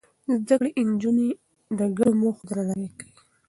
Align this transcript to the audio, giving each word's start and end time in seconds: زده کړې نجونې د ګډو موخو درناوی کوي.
زده 0.47 0.55
کړې 0.63 0.71
نجونې 0.91 1.29
د 1.77 1.79
ګډو 1.97 2.13
موخو 2.21 2.43
درناوی 2.49 2.89
کوي. 2.99 3.15